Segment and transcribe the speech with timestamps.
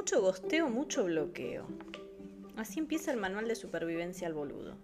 [0.00, 1.66] Mucho gosteo, mucho bloqueo.
[2.56, 4.78] Así empieza el manual de supervivencia al boludo.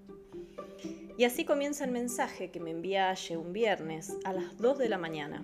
[1.16, 4.90] Y así comienza el mensaje que me envía Aye un viernes a las 2 de
[4.90, 5.42] la mañana.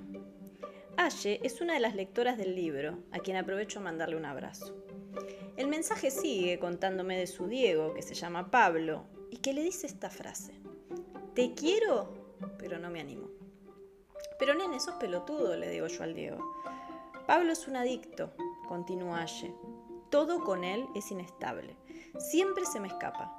[0.98, 4.76] Aye es una de las lectoras del libro, a quien aprovecho a mandarle un abrazo.
[5.56, 9.86] El mensaje sigue contándome de su Diego, que se llama Pablo, y que le dice
[9.86, 10.52] esta frase.
[11.34, 12.12] Te quiero,
[12.58, 13.30] pero no me animo.
[14.38, 16.44] Pero nene, sos pelotudo, le digo yo al Diego.
[17.26, 18.32] Pablo es un adicto,
[18.68, 19.54] continúa Aye.
[20.12, 21.74] Todo con él es inestable.
[22.18, 23.34] Siempre se me escapa.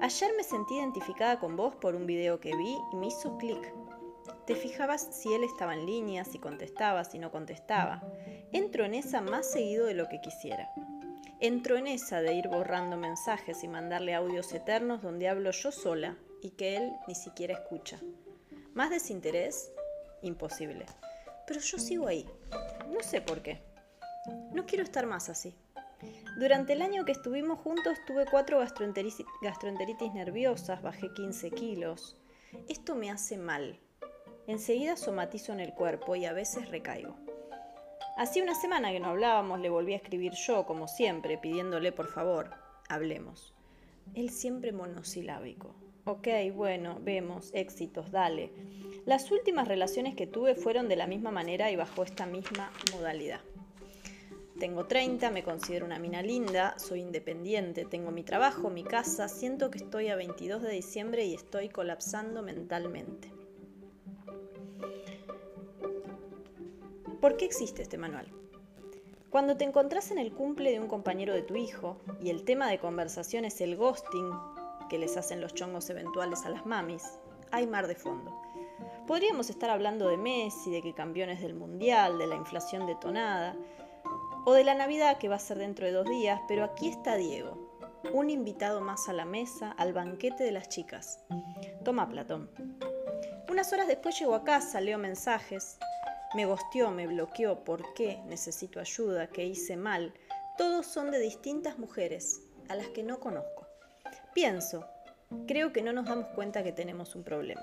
[0.00, 3.74] Ayer me sentí identificada con vos por un video que vi y me hizo clic.
[4.46, 8.02] Te fijabas si él estaba en línea, si contestaba, si no contestaba.
[8.52, 10.70] Entro en esa más seguido de lo que quisiera.
[11.40, 16.16] Entro en esa de ir borrando mensajes y mandarle audios eternos donde hablo yo sola
[16.40, 18.00] y que él ni siquiera escucha.
[18.72, 19.70] ¿Más desinterés?
[20.22, 20.86] Imposible.
[21.46, 22.26] Pero yo sigo ahí.
[22.88, 23.60] No sé por qué.
[24.52, 25.54] No quiero estar más así.
[26.36, 32.16] Durante el año que estuvimos juntos tuve cuatro gastroenteritis, nerviosas, bajé 15 kilos.
[32.68, 33.78] Esto me hace mal.
[34.46, 37.16] Enseguida somatizo en el cuerpo y a veces recaigo.
[38.16, 42.08] Hacía una semana que no hablábamos, le volví a escribir yo, como siempre, pidiéndole por
[42.08, 42.50] favor,
[42.88, 43.54] hablemos.
[44.14, 45.74] Él siempre monosilábico.
[46.04, 48.52] Ok, bueno, vemos, éxitos, dale.
[49.06, 53.40] Las últimas relaciones que tuve fueron de la misma manera y bajo esta misma modalidad.
[54.58, 59.68] Tengo 30, me considero una mina linda, soy independiente, tengo mi trabajo, mi casa, siento
[59.70, 63.32] que estoy a 22 de diciembre y estoy colapsando mentalmente.
[67.20, 68.28] ¿Por qué existe este manual?
[69.28, 72.70] Cuando te encontrás en el cumple de un compañero de tu hijo y el tema
[72.70, 74.30] de conversación es el ghosting
[74.88, 77.18] que les hacen los chongos eventuales a las mamis,
[77.50, 78.32] hay mar de fondo.
[79.08, 83.56] Podríamos estar hablando de Messi, de que campeones del Mundial, de la inflación detonada,
[84.44, 87.16] o de la Navidad que va a ser dentro de dos días, pero aquí está
[87.16, 87.78] Diego,
[88.12, 91.24] un invitado más a la mesa, al banquete de las chicas.
[91.84, 92.50] Toma, Platón.
[93.48, 95.78] Unas horas después llego a casa, leo mensajes,
[96.34, 98.20] me gosteó, me bloqueó, ¿por qué?
[98.26, 100.12] Necesito ayuda, ¿qué hice mal?
[100.58, 103.66] Todos son de distintas mujeres, a las que no conozco.
[104.34, 104.84] Pienso,
[105.46, 107.62] creo que no nos damos cuenta que tenemos un problema.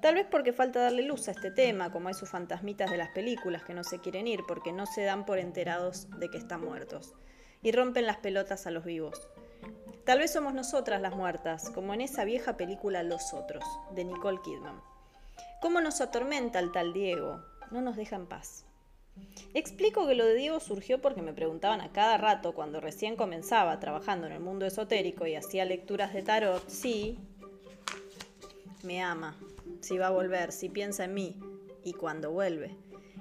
[0.00, 3.62] Tal vez porque falta darle luz a este tema, como esos fantasmitas de las películas
[3.64, 7.14] que no se quieren ir porque no se dan por enterados de que están muertos,
[7.62, 9.28] y rompen las pelotas a los vivos.
[10.04, 14.40] Tal vez somos nosotras las muertas, como en esa vieja película Los Otros, de Nicole
[14.42, 14.80] Kidman.
[15.60, 17.42] ¿Cómo nos atormenta el tal Diego?
[17.70, 18.64] no nos deja en paz.
[19.54, 23.78] Explico que lo de Diego surgió porque me preguntaban a cada rato cuando recién comenzaba
[23.80, 27.18] trabajando en el mundo esotérico y hacía lecturas de tarot, si
[28.82, 29.36] me ama,
[29.80, 31.38] si va a volver, si piensa en mí
[31.84, 32.76] y cuando vuelve.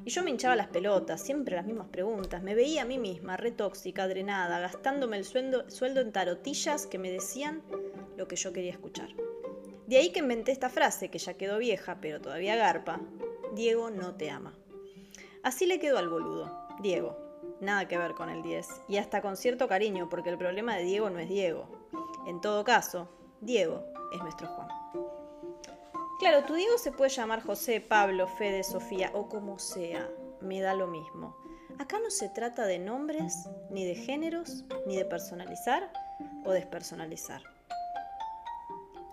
[0.05, 3.37] Y yo me hinchaba las pelotas, siempre las mismas preguntas, me veía a mí misma,
[3.37, 7.61] retóxica, drenada, gastándome el sueldo, sueldo en tarotillas que me decían
[8.17, 9.09] lo que yo quería escuchar.
[9.87, 13.01] De ahí que inventé esta frase, que ya quedó vieja, pero todavía garpa,
[13.55, 14.53] Diego no te ama.
[15.43, 17.17] Así le quedó al boludo, Diego.
[17.59, 18.67] Nada que ver con el 10.
[18.87, 21.67] Y hasta con cierto cariño, porque el problema de Diego no es Diego.
[22.27, 23.09] En todo caso,
[23.41, 23.83] Diego
[24.13, 24.78] es nuestro Juan.
[26.19, 30.09] Claro, tu Diego se puede llamar José, Pablo, Fede, Sofía o como sea.
[30.41, 31.37] Me da lo mismo.
[31.79, 35.89] Acá no se trata de nombres, ni de géneros, ni de personalizar
[36.43, 37.41] o despersonalizar.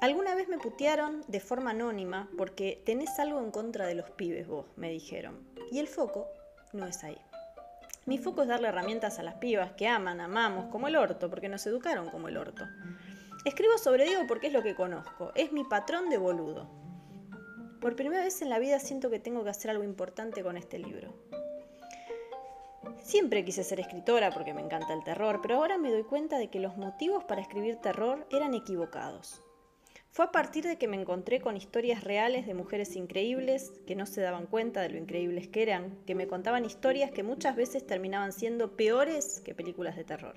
[0.01, 4.49] Alguna vez me putearon de forma anónima porque tenés algo en contra de los pibes
[4.49, 5.47] vos, me dijeron.
[5.71, 6.27] Y el foco
[6.73, 7.21] no es ahí.
[8.05, 11.49] Mi foco es darle herramientas a las pibas que aman, amamos, como el orto, porque
[11.49, 12.65] nos educaron como el orto.
[13.45, 16.86] Escribo sobre Diego porque es lo que conozco, es mi patrón de boludo.
[17.81, 20.79] Por primera vez en la vida siento que tengo que hacer algo importante con este
[20.79, 21.15] libro.
[23.03, 26.49] Siempre quise ser escritora porque me encanta el terror, pero ahora me doy cuenta de
[26.49, 29.43] que los motivos para escribir terror eran equivocados.
[30.11, 34.07] Fue a partir de que me encontré con historias reales de mujeres increíbles que no
[34.07, 37.87] se daban cuenta de lo increíbles que eran, que me contaban historias que muchas veces
[37.87, 40.37] terminaban siendo peores que películas de terror.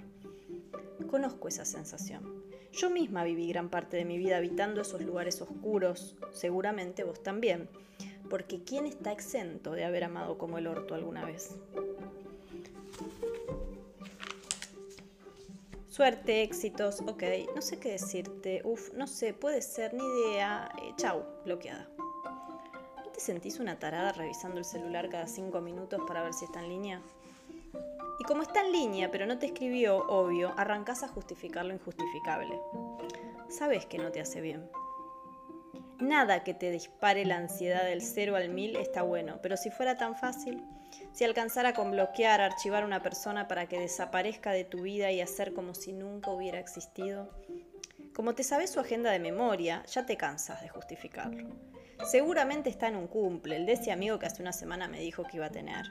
[1.10, 2.39] Conozco esa sensación.
[2.72, 7.68] Yo misma viví gran parte de mi vida habitando esos lugares oscuros, seguramente vos también,
[8.30, 11.56] porque ¿quién está exento de haber amado como el orto alguna vez?
[15.88, 17.24] Suerte, éxitos, ok,
[17.56, 21.90] no sé qué decirte, uff, no sé, puede ser, ni idea, eh, chau, bloqueada.
[23.04, 26.62] ¿No te sentís una tarada revisando el celular cada cinco minutos para ver si está
[26.62, 27.02] en línea?
[28.20, 32.60] Y como está en línea, pero no te escribió, obvio, arrancás a justificar lo injustificable.
[33.50, 34.70] Sabes que no te hace bien.
[36.00, 39.98] Nada que te dispare la ansiedad del 0 al 1000 está bueno, pero si fuera
[39.98, 40.64] tan fácil,
[41.12, 45.20] si alcanzara con bloquear, archivar a una persona para que desaparezca de tu vida y
[45.20, 47.30] hacer como si nunca hubiera existido,
[48.14, 51.50] como te sabes su agenda de memoria, ya te cansas de justificarlo.
[52.10, 55.24] Seguramente está en un cumple, el de ese amigo que hace una semana me dijo
[55.24, 55.86] que iba a tener.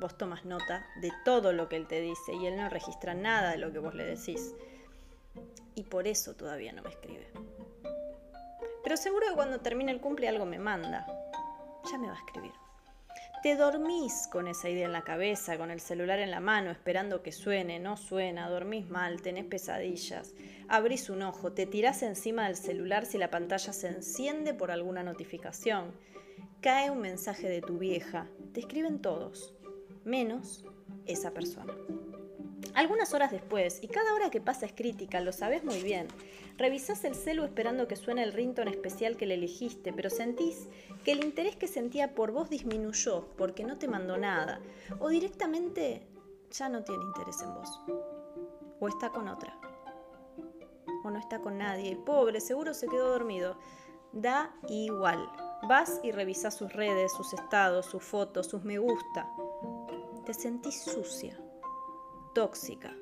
[0.00, 3.52] Vos tomas nota de todo lo que él te dice y él no registra nada
[3.52, 4.54] de lo que vos le decís.
[5.74, 7.30] Y por eso todavía no me escribe.
[8.82, 11.06] Pero seguro que cuando termine el cumple algo me manda.
[11.90, 12.52] Ya me va a escribir.
[13.42, 17.22] Te dormís con esa idea en la cabeza, con el celular en la mano, esperando
[17.22, 20.34] que suene, no suena, dormís mal, tenés pesadillas,
[20.66, 25.02] abrís un ojo, te tirás encima del celular si la pantalla se enciende por alguna
[25.02, 25.92] notificación,
[26.62, 29.53] cae un mensaje de tu vieja, te escriben todos,
[30.04, 30.64] menos
[31.06, 31.74] esa persona.
[32.74, 36.08] Algunas horas después, y cada hora que pasa es crítica, lo sabes muy bien,
[36.56, 40.68] revisás el celu esperando que suene el ringtone especial que le elegiste, pero sentís
[41.04, 44.60] que el interés que sentía por vos disminuyó porque no te mandó nada,
[44.98, 46.06] o directamente
[46.50, 47.80] ya no tiene interés en vos,
[48.80, 49.56] o está con otra,
[51.04, 53.56] o no está con nadie, y pobre, seguro se quedó dormido.
[54.12, 55.28] Da igual.
[55.68, 59.28] Vas y revisás sus redes, sus estados, sus fotos, sus me gusta.
[60.24, 61.38] Te sentís sucia
[62.34, 62.92] tóxica,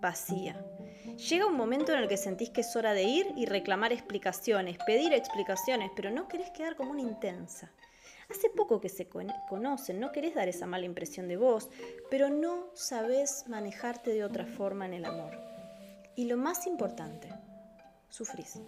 [0.00, 0.64] vacía.
[1.16, 4.76] Llega un momento en el que sentís que es hora de ir y reclamar explicaciones,
[4.86, 7.70] pedir explicaciones, pero no querés quedar como una intensa.
[8.28, 11.68] Hace poco que se conocen, no querés dar esa mala impresión de vos,
[12.10, 15.32] pero no sabés manejarte de otra forma en el amor.
[16.16, 17.28] Y lo más importante,
[18.08, 18.60] sufrís.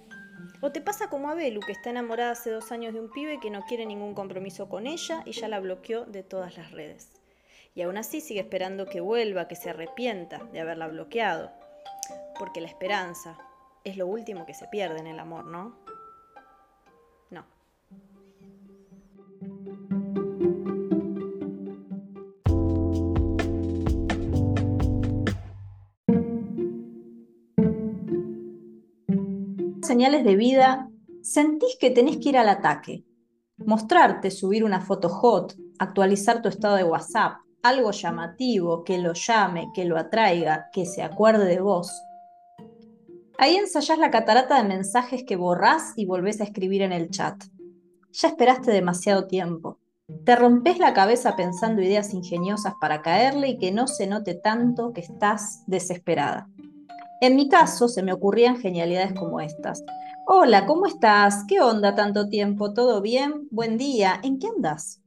[0.60, 3.40] O te pasa como a Belu, que está enamorada hace dos años de un pibe
[3.40, 7.21] que no quiere ningún compromiso con ella y ya la bloqueó de todas las redes
[7.74, 11.50] y aún así sigue esperando que vuelva, que se arrepienta de haberla bloqueado.
[12.38, 13.38] Porque la esperanza
[13.84, 15.76] es lo último que se pierde en el amor, ¿no?
[17.30, 17.44] No.
[29.82, 30.88] Señales de vida,
[31.22, 33.04] sentís que tenés que ir al ataque,
[33.56, 39.70] mostrarte, subir una foto hot, actualizar tu estado de WhatsApp, algo llamativo que lo llame,
[39.72, 41.92] que lo atraiga, que se acuerde de vos.
[43.38, 47.42] Ahí ensayás la catarata de mensajes que borrás y volvés a escribir en el chat.
[48.12, 49.78] Ya esperaste demasiado tiempo.
[50.24, 54.92] Te rompes la cabeza pensando ideas ingeniosas para caerle y que no se note tanto
[54.92, 56.48] que estás desesperada.
[57.20, 59.82] En mi caso se me ocurrían genialidades como estas.
[60.26, 61.44] Hola, ¿cómo estás?
[61.48, 62.74] ¿Qué onda tanto tiempo?
[62.74, 63.48] ¿Todo bien?
[63.50, 64.20] Buen día.
[64.22, 65.01] ¿En qué andas?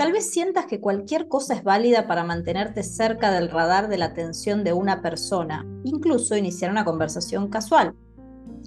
[0.00, 4.06] Tal vez sientas que cualquier cosa es válida para mantenerte cerca del radar de la
[4.06, 7.94] atención de una persona, incluso iniciar una conversación casual.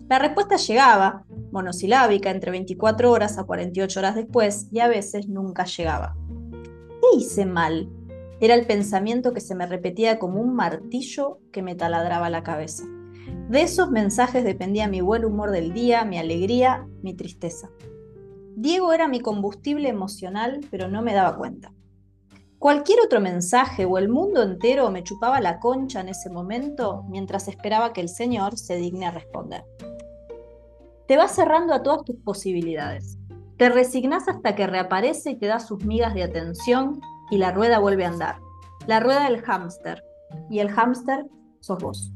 [0.07, 5.65] La respuesta llegaba, monosilábica, entre 24 horas a 48 horas después, y a veces nunca
[5.65, 6.15] llegaba.
[7.01, 7.89] ¿Qué hice mal?
[8.39, 12.83] Era el pensamiento que se me repetía como un martillo que me taladraba la cabeza.
[13.49, 17.71] De esos mensajes dependía mi buen humor del día, mi alegría, mi tristeza.
[18.55, 21.73] Diego era mi combustible emocional, pero no me daba cuenta.
[22.59, 27.47] Cualquier otro mensaje o el mundo entero me chupaba la concha en ese momento mientras
[27.47, 29.65] esperaba que el Señor se digne a responder.
[31.07, 33.17] Te vas cerrando a todas tus posibilidades.
[33.57, 37.79] Te resignas hasta que reaparece y te da sus migas de atención y la rueda
[37.79, 38.37] vuelve a andar.
[38.87, 40.01] La rueda del hámster.
[40.49, 41.25] Y el hámster
[41.59, 42.11] sos vos.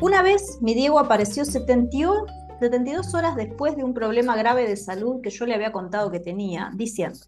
[0.00, 2.26] Una vez mi Diego apareció 71
[2.62, 6.20] 72 horas después de un problema grave de salud que yo le había contado que
[6.20, 7.18] tenía, diciendo,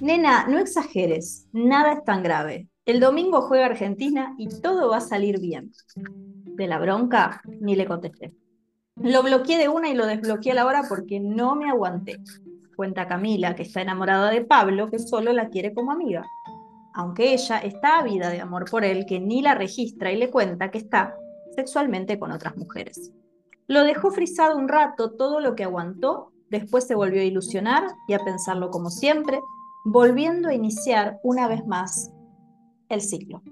[0.00, 2.66] Nena, no exageres, nada es tan grave.
[2.86, 5.70] El domingo juega Argentina y todo va a salir bien.
[5.96, 8.32] De la bronca, ni le contesté.
[8.96, 12.16] Lo bloqueé de una y lo desbloqueé a la hora porque no me aguanté.
[12.74, 16.24] Cuenta Camila, que está enamorada de Pablo, que solo la quiere como amiga.
[16.94, 20.70] Aunque ella está ávida de amor por él, que ni la registra y le cuenta
[20.70, 21.14] que está
[21.54, 23.12] sexualmente con otras mujeres.
[23.68, 28.14] Lo dejó frisado un rato todo lo que aguantó, después se volvió a ilusionar y
[28.14, 29.42] a pensarlo como siempre,
[29.84, 32.10] volviendo a iniciar una vez más
[32.88, 33.42] el ciclo.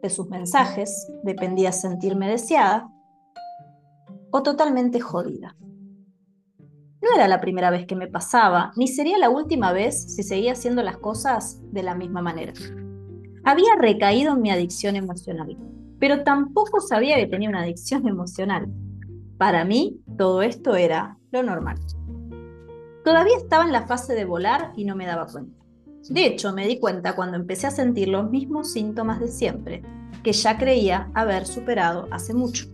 [0.00, 2.88] De sus mensajes dependía sentirme deseada
[4.30, 5.56] o totalmente jodida.
[7.02, 10.52] No era la primera vez que me pasaba, ni sería la última vez si seguía
[10.52, 12.52] haciendo las cosas de la misma manera.
[13.42, 15.56] Había recaído en mi adicción emocional
[16.00, 18.66] pero tampoco sabía que tenía una adicción emocional.
[19.38, 21.78] Para mí, todo esto era lo normal.
[23.04, 25.60] Todavía estaba en la fase de volar y no me daba cuenta.
[26.08, 29.82] De hecho, me di cuenta cuando empecé a sentir los mismos síntomas de siempre,
[30.24, 32.66] que ya creía haber superado hace mucho.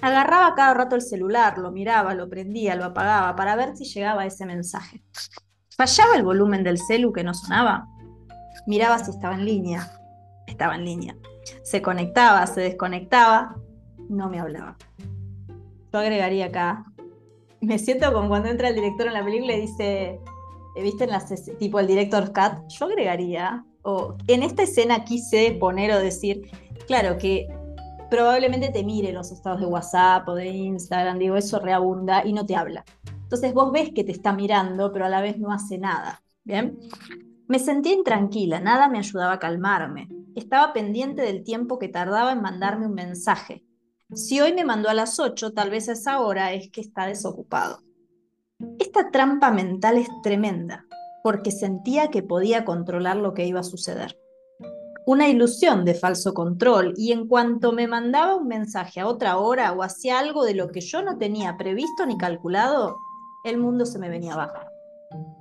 [0.00, 4.24] Agarraba cada rato el celular, lo miraba, lo prendía, lo apagaba para ver si llegaba
[4.24, 5.04] ese mensaje.
[5.76, 7.86] Fallaba el volumen del celu que no sonaba.
[8.66, 9.90] Miraba si estaba en línea.
[10.46, 11.16] Estaba en línea.
[11.62, 13.56] Se conectaba, se desconectaba,
[14.08, 14.76] no me hablaba.
[15.92, 16.84] Yo agregaría acá.
[17.60, 20.20] Me siento como cuando entra el director en la película y dice,
[20.80, 21.24] ¿viste en la
[21.58, 22.68] tipo el director cut?
[22.68, 26.50] Yo agregaría, o en esta escena quise poner o decir,
[26.86, 27.48] claro que
[28.10, 32.44] probablemente te mire los estados de WhatsApp o de Instagram, digo, eso reabunda y no
[32.44, 32.84] te habla.
[33.22, 36.22] Entonces vos ves que te está mirando, pero a la vez no hace nada.
[36.42, 36.78] ¿Bien?
[37.50, 40.08] Me sentí intranquila, nada me ayudaba a calmarme.
[40.36, 43.64] Estaba pendiente del tiempo que tardaba en mandarme un mensaje.
[44.14, 47.82] Si hoy me mandó a las 8, tal vez esa hora es que está desocupado.
[48.78, 50.86] Esta trampa mental es tremenda,
[51.24, 54.16] porque sentía que podía controlar lo que iba a suceder
[55.06, 59.72] una ilusión de falso control y en cuanto me mandaba un mensaje a otra hora
[59.72, 62.96] o hacía algo de lo que yo no tenía previsto ni calculado,
[63.42, 64.60] el mundo se me venía abajo.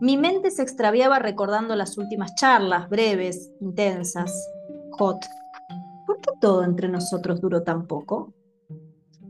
[0.01, 4.33] Mi mente se extraviaba recordando las últimas charlas, breves, intensas,
[4.91, 5.17] hot.
[6.05, 8.33] ¿Por qué todo entre nosotros duró tan poco?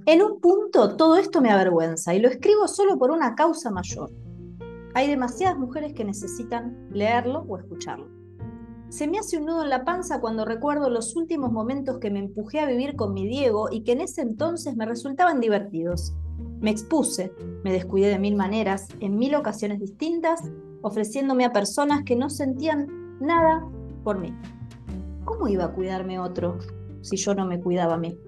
[0.05, 4.11] En un punto todo esto me avergüenza y lo escribo solo por una causa mayor.
[4.93, 8.07] Hay demasiadas mujeres que necesitan leerlo o escucharlo.
[8.89, 12.19] Se me hace un nudo en la panza cuando recuerdo los últimos momentos que me
[12.19, 16.13] empujé a vivir con mi Diego y que en ese entonces me resultaban divertidos.
[16.59, 17.31] Me expuse,
[17.63, 20.41] me descuidé de mil maneras, en mil ocasiones distintas,
[20.81, 23.65] ofreciéndome a personas que no sentían nada
[24.03, 24.33] por mí.
[25.25, 26.57] ¿Cómo iba a cuidarme otro
[27.01, 28.19] si yo no me cuidaba a mí?